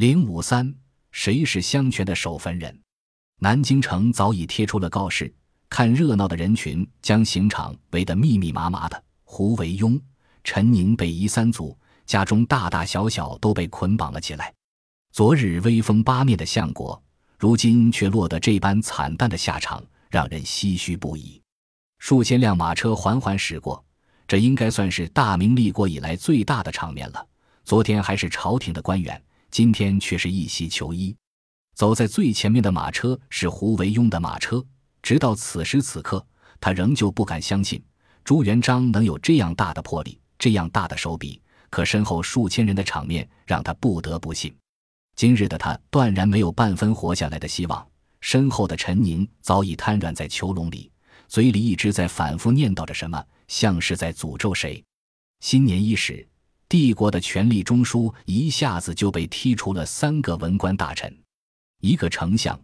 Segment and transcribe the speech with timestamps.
[0.00, 0.74] 零五三，
[1.10, 2.74] 谁是相权的守坟人？
[3.38, 5.30] 南京城早已贴出了告示，
[5.68, 9.04] 看热闹的人群将刑场围得密密麻麻的。
[9.24, 10.00] 胡惟庸、
[10.42, 14.54] 陈宁被夷三族，家中大大小小都被捆绑了起来。
[15.12, 16.98] 昨日威风八面的相国，
[17.38, 21.38] 如今却落得这般惨淡的下场，让人唏嘘不已。
[21.98, 23.84] 数千辆马车缓缓驶过，
[24.26, 27.26] 这应该算是大明立国以来最大的场面了。
[27.64, 29.22] 昨天还是朝廷的官员。
[29.50, 31.16] 今天却是一袭囚衣，
[31.74, 34.64] 走在最前面的马车是胡惟庸的马车。
[35.02, 36.24] 直到此时此刻，
[36.60, 37.82] 他仍旧不敢相信
[38.22, 41.40] 朱元璋能有这样大的魄力，这样大的手笔。
[41.70, 44.52] 可身后数千人的场面让他不得不信。
[45.14, 47.86] 今日的他断然没有半分活下来的希望。
[48.20, 50.90] 身后的陈宁早已瘫软在囚笼里，
[51.28, 54.82] 嘴里一直在反复念叨着什么，像是在诅咒谁。
[55.40, 56.26] 新年伊始。
[56.70, 61.12] 帝国的权力中枢一下子就被踢出了三个文官大臣，
[61.80, 62.56] 一个丞相，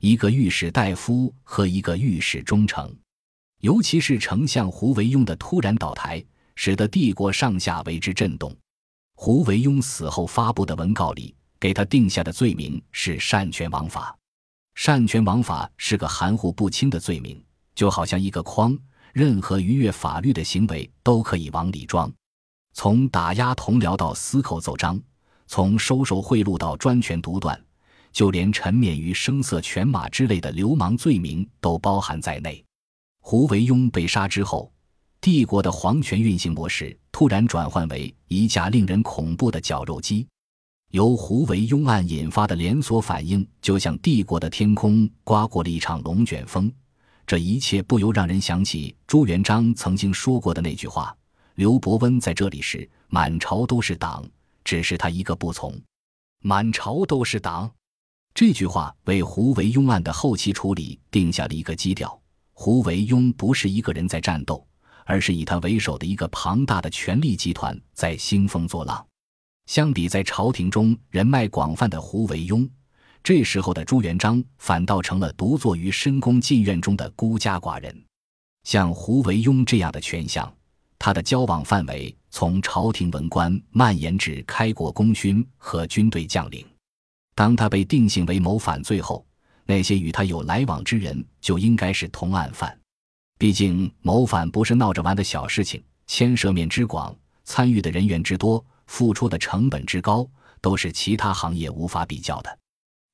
[0.00, 2.94] 一个御史大夫和一个御史中丞。
[3.62, 6.22] 尤其是丞相胡惟庸的突然倒台，
[6.56, 8.54] 使得帝国上下为之震动。
[9.14, 14.14] 胡惟庸死后发布的文告里，给他定下的罪名是擅权枉法。
[14.74, 17.42] 擅权枉法是个含糊不清的罪名，
[17.74, 18.78] 就好像一个筐，
[19.14, 22.12] 任何逾越法律的行为都可以往里装。
[22.74, 25.00] 从打压同僚到私扣奏章，
[25.46, 27.58] 从收受贿赂到专权独断，
[28.12, 32.62] 就连沉湎于声色犬马之类的流氓罪名都包含在内。
[33.20, 34.70] 胡惟庸被杀之后，
[35.20, 40.26] 帝国的皇权运行模式突然转换为一架令人恐怖的绞肉机。
[40.90, 46.70] 由胡惟庸案引发的连锁反应，就像帝国的天空刮过了一场龙卷风。
[47.24, 51.16] 这一切不由让人想起朱元璋曾经说过的那句话。
[51.54, 54.28] 刘伯温在这里时，满朝都是党，
[54.64, 55.72] 只是他一个不从。
[56.42, 57.70] 满朝都是党，
[58.34, 62.20] 这句话为胡惟庸案的后期处理定下了一个基调。
[62.52, 64.66] 胡惟庸不是一个人在战斗，
[65.04, 69.06] 而是以他为首的一个庞大的权力集团在兴风作浪。
[69.66, 72.68] 相比在朝廷中人脉广泛的胡惟庸，
[73.22, 78.04] 这时候的朱元璋反倒成了独坐于深宫禁院中的孤家寡人。
[78.64, 80.52] 像胡惟庸这样的权相。
[81.04, 86.66] 他的交往范围从朝廷文官蔓延至开国功勋和军队将领。
[87.34, 89.22] 当他被定性为谋反罪后，
[89.66, 92.74] 那些与他有来往之人就应该是同案犯。
[93.36, 97.14] 毕竟谋反不是闹着玩的小事情，牵涉面之广，
[97.44, 100.26] 参与的人员之多，付出的成本之高，
[100.62, 102.58] 都是其他行业无法比较的。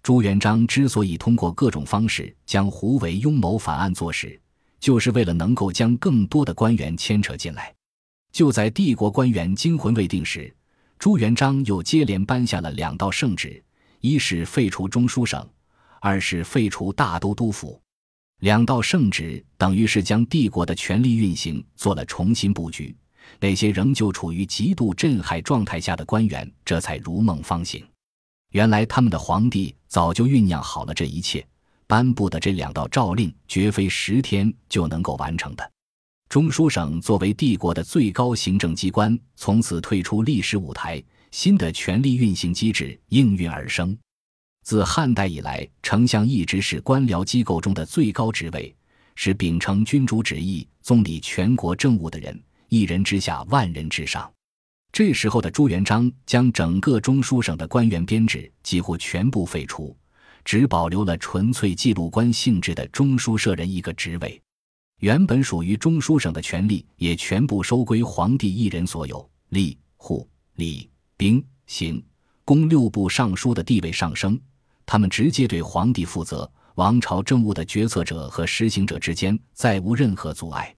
[0.00, 4.40] 朱元璋之所以通过各种方式将胡惟庸谋反案做实，
[4.78, 7.74] 就是为了能够将更多的官员牵扯进来。
[8.32, 10.54] 就在帝国官员惊魂未定时，
[10.98, 13.62] 朱元璋又接连颁下了两道圣旨：
[14.00, 15.48] 一是废除中书省，
[16.00, 17.80] 二是废除大都督府。
[18.40, 22.96] 两道圣旨等于是将帝国的权力运行做了重新布局。
[23.38, 27.86] 那些仍旧处于极度震撼状态下的官员，这才如梦方醒。
[28.52, 31.46] 原来他们的皇帝早就酝酿好了这一切，
[31.86, 35.70] 颁布的这两道诏令绝非十天就能够完成的。
[36.30, 41.02] 中书省作为帝国的最高行政机关，从此退出历史舞台，
[41.32, 43.98] 新的权力运行机制应运而生。
[44.62, 48.72] 自汉代以来，丞相一直是官僚机构中的最高职位，
[49.16, 54.32] 是秉承君主旨意、总理全国政务的人，一人之下，万人之上。
[54.92, 59.96] 这时候的朱元璋将整个中书省的官员编制几乎全部废除，
[60.44, 64.40] 只保留了纯粹记录官性质的中书舍人一个职位。
[65.00, 72.02] 原本属于中书省的权力也全部收归皇帝一人所有，吏、户、礼、兵、刑、
[72.44, 74.38] 工六部尚书的地位上升，
[74.84, 80.74] 他们直接对皇帝负责，王朝政务的决策者和实行者之间再无任何阻碍。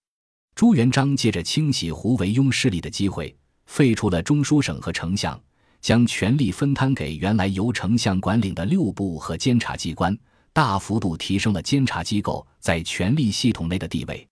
[0.55, 3.35] 朱元璋借着清洗胡惟庸势力的机会，
[3.67, 5.37] 废除了中书省和丞相，
[5.81, 10.17] 将权力分摊给原来由丞相管理的六部和监察机关。
[10.53, 14.27] 大幅度提升了监察机构在权力系统内的地位，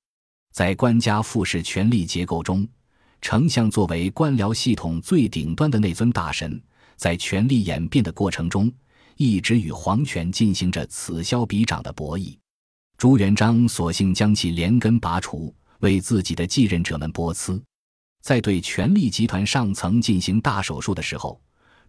[0.53, 2.69] 在官家复式权力结构中，
[3.23, 6.63] 丞相作为官僚系统最顶端的那尊大神，
[6.97, 8.71] 在权力演变的过程中，
[9.17, 12.37] 一直与皇权进行着此消彼长的博弈。
[12.99, 17.63] 朱元璋索性将其连根拔除，为自己的继任者们拨资。
[18.21, 21.41] 在对权力集团上层进行大手术的时候，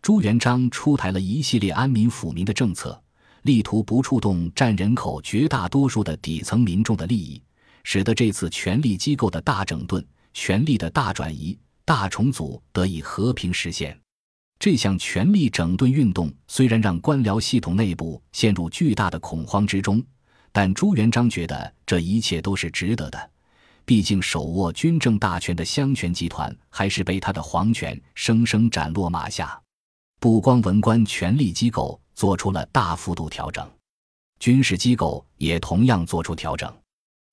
[0.02, 3.04] 朱元璋出台了一系列安民抚民的政策。
[3.44, 7.42] 力图不触动占人口绝大多数的底层民众的利益，
[7.84, 13.98] 使得这次权力机构的大整顿、权力的大转移、大重组得以和平实现。
[14.60, 20.04] 这项权力整顿运动虽然让官僚系统内部陷入巨大的恐慌之中，
[20.52, 23.32] 但朱元璋觉得这一切都是值得的。
[23.84, 29.60] 毕竟，手握军政大权的襄权集团还是被他的皇权生生斩落马下。
[30.20, 33.68] 不光文官权力机构做出了大幅度调整，
[34.40, 36.72] 军事机构也同样做出调整。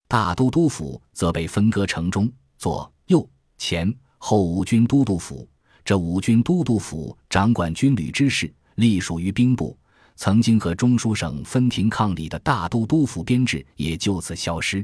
[0.08, 2.26] 大都督府则被分割成中、
[2.56, 5.46] 左、右、前、后五军都督府。
[5.84, 9.78] 这五军都督府掌管军旅之事，隶属于兵部。
[10.16, 14.82] 曾经和中书省分庭抗礼的大都督府编制也就此消失，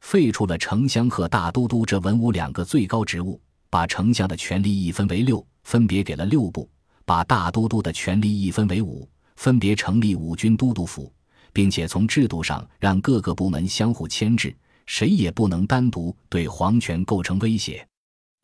[0.00, 3.38] 废除了丞相和大都督这文武两个最高职务，
[3.68, 6.66] 把丞相的权力一分为六，分别给了六部；
[7.04, 9.06] 把大都督的权力一分为五，
[9.36, 11.12] 分别成立五军都督府，
[11.52, 14.54] 并且从制度上让各个部门相互牵制，
[14.86, 17.86] 谁也不能单独对皇权构成威胁。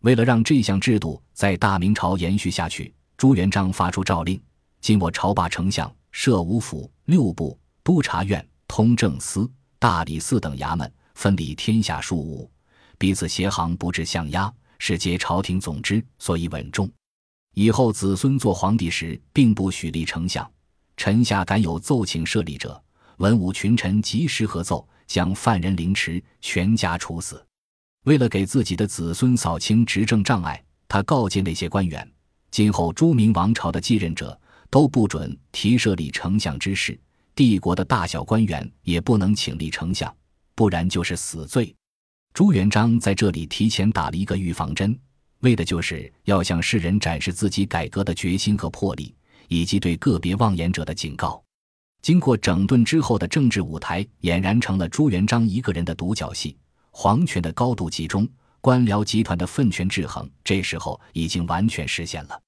[0.02, 4.40] 为了让这项制度在大明朝延续下去，朱元璋发出诏令：
[4.80, 12.50] 今我朝罢丞相，设五府、六部、督察院、通政司、大理寺等衙门，分理天下庶务，
[12.96, 16.90] 彼此协行，不致相压，是皆朝廷总之，所以稳重。
[17.54, 20.50] 以后子孙做皇帝时，并不许立丞相。
[21.00, 22.78] 臣下敢有奏请设立者，
[23.16, 27.42] 文武群臣及时合奏，将犯人凌迟，全家处死。
[28.04, 32.06] 为了给自己的子孙扫清执政障碍，他告诫那些官员：
[32.50, 34.38] 今后朱明王朝的继任者
[34.68, 37.00] 都不准提设立丞相之事，
[37.34, 40.14] 帝国的大小官员也不能请立丞相，
[40.54, 41.74] 不然就是死罪。
[42.34, 44.94] 朱元璋在这里提前打了一个预防针，
[45.38, 49.14] 为的就是要向世人展示自己改革的决心和魄力，
[49.50, 51.42] 以及对个别妄言者的警告。
[52.00, 56.56] 经过整顿之后的政治舞台，俨然成了朱元璋一个人的独角戏。
[56.90, 58.26] 皇权的高度集中，
[58.60, 62.40] 官僚集团的分权制衡，这时候已经完全实现了。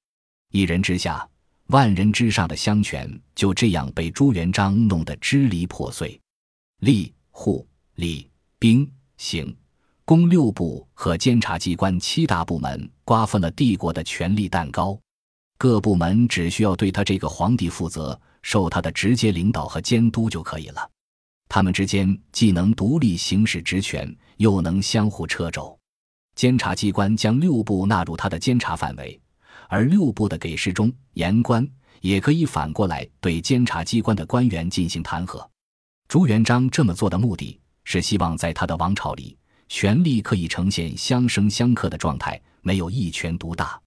[0.53, 1.29] 一人之下，
[1.67, 6.19] 万人之上的相权就这样被朱元璋弄得支离破碎。
[6.81, 7.67] 吏、户、
[7.97, 9.55] 礼、兵、刑、
[10.05, 14.99] 工六部和监察机关七大部门瓜分了帝国的权力蛋糕，
[15.63, 20.91] 各部门只需要对他这个皇帝负责，受他的直接领导和监督就可以了。
[21.49, 25.79] 他们之间既能独立行使职权，又能相互掣肘。
[26.35, 29.17] 监察机关将六部纳入他的监察范围，
[29.69, 31.65] 而六部的给事中、言官
[32.01, 35.49] 也可以反过来对监察机关的官员进行弹劾。
[36.09, 39.39] 朱元璋这么做的目的是希望在他的王朝里，
[39.69, 43.81] 权力可以呈现相生相克的状态，没有一权独大。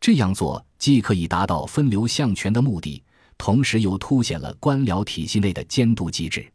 [0.00, 3.02] 这样做既可以达到分流相权的目的，
[3.36, 6.50] 同时又凸显了官僚体系内的监督机制。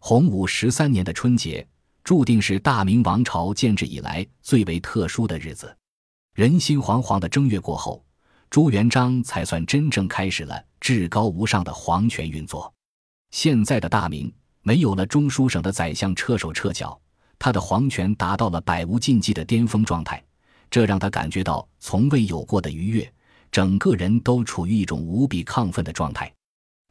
[0.00, 1.64] 洪武十三年的春节，
[2.02, 5.76] 注定是大明王朝建制以来最为特殊的日子。
[6.34, 8.04] 人心惶惶的正月过后，
[8.48, 12.72] 朱元璋才算真正开始了至高无上的皇权运作。
[13.30, 14.32] 现在的大明
[14.62, 17.00] 没有了中书省的宰相撤手撤脚，
[17.38, 20.20] 他的皇权达到了百无禁忌的巅峰状态，
[20.70, 23.12] 这让他感觉到从未有过的愉悦，
[23.50, 26.32] 整个人都处于一种无比亢奋的状态。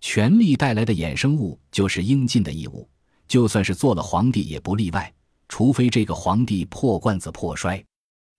[0.02, 2.88] 权力带来的衍生物就是应尽的义务。
[3.28, 5.14] 就算是做了皇帝也不例外，
[5.48, 7.81] 除非这个皇帝破罐子破摔。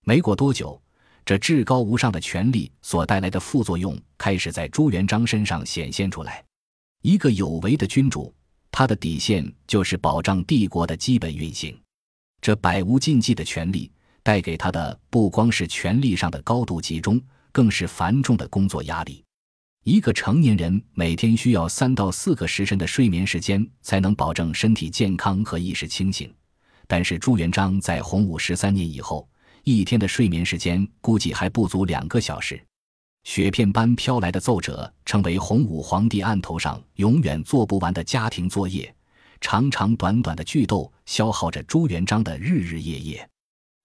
[0.03, 0.81] 没过多久，
[1.23, 6.43] 这至高无上的权力所带来的副作用开始在朱元璋身上显现出来。
[7.03, 8.33] 一个有为的君主，
[8.69, 11.73] 他的底线就是保障帝国的基本运行。
[12.41, 13.89] 这百无禁忌的权力
[14.23, 19.23] 带给他的不光是权力上的高度集中，更是繁重的工作压力。
[19.83, 26.31] 一个成年人每天需要三到四个时辰的睡眠时间，才能保证身体健康和意识清醒。
[26.87, 29.27] 但是朱元璋在洪武十三年以后，
[29.63, 32.63] 一天的睡眠时间估计还不足两个小时。
[33.23, 38.93] 雪片般飘来的奏折，成为洪武皇帝案头上永远做不完的家庭作业。
[39.39, 43.27] 长长短短的剧斗，消耗着朱元璋的日日夜夜。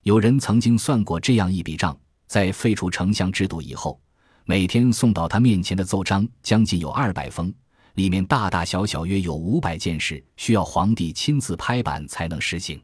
[0.07, 1.99] 有人曾经算过这样一笔账：
[2.29, 4.01] 在废除丞相制度以后。
[4.45, 7.53] 每天送到他面前的奏章将近有二百封，
[7.95, 12.81] 里面大大小小约有五百件事需要皇帝亲自拍板才能实行。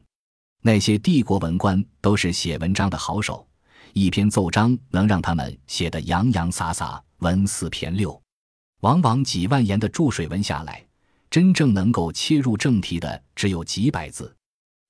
[0.63, 3.47] 那些帝国文官都是写文章的好手，
[3.93, 8.21] 一篇奏章能让他们写得洋洋洒洒，文似骈六。
[8.81, 10.85] 往往几万言的注水文下来，
[11.29, 14.35] 真正能够切入正题的只有几百字。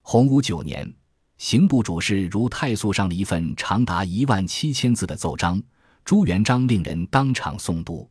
[0.01, 0.91] 洪武九年，
[1.37, 5.61] 刑部主事如太素上了一份长达一万七千字的奏章。
[6.05, 8.09] 朱元璋令人当场诵读，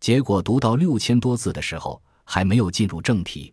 [0.00, 3.52] 结果读到六千多字的时候，还没有进入正题，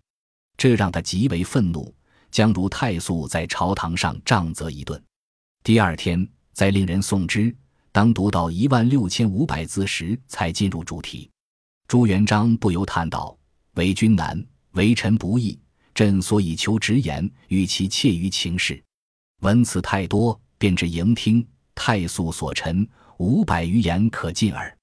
[0.55, 1.93] 这让他极为愤怒，
[2.31, 5.01] 将如太素在朝堂上杖责一顿。
[5.63, 7.53] 第二天再令人送之，
[7.91, 11.29] 当读到一万六千五百字时，才进入主题。
[11.87, 13.37] 朱元璋不由叹道
[13.75, 14.41] ：“为君难，
[14.71, 15.59] 为臣不易。
[15.93, 18.81] 朕所以求直言，与其切于情事。
[19.43, 21.45] 文辞太多，便至迎听。
[21.75, 24.73] 太素所陈五百余言可尽耳。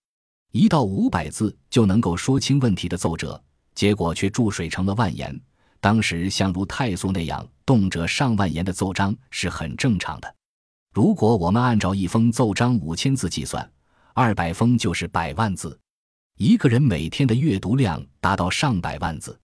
[0.52, 3.42] 一到五百字就能够说清问题的奏折，
[3.74, 5.40] 结果却注水成了万言。
[5.80, 10.34] 当时像如太素那样动辄上万言的奏章是很正常的。
[10.92, 13.66] 如果我们按照一封奏章五千字计算，
[14.12, 15.78] 二百封就是百万字。
[16.36, 19.40] 一个人每天的阅读量达到上百万字，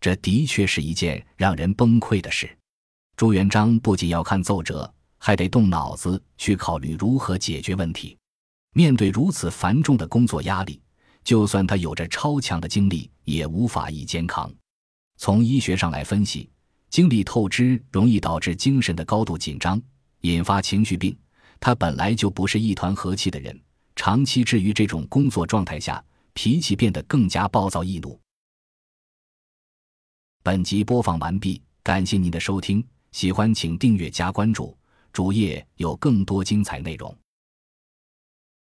[0.00, 2.57] 这的确是一件让人崩溃的事。
[3.18, 8.16] 朱元璋不仅要看奏折，还得动脑子去考虑如何解决问题。
[8.74, 10.80] 面对如此繁重的工作压力，
[11.24, 14.48] 就算他有着超强的精力，也无法一肩扛。
[15.16, 16.48] 从医学上来分析，
[16.90, 19.82] 精力透支容易导致精神的高度紧张，
[20.20, 21.18] 引发情绪病。
[21.58, 23.60] 他本来就不是一团和气的人，
[23.96, 26.00] 长期置于这种工作状态下。
[26.34, 28.16] 脾气变得更加暴躁易怒。
[30.44, 34.76] 本集播放完毕，感谢您的收听，喜欢请订阅加关注，
[35.12, 37.16] 主页有更多精彩内容。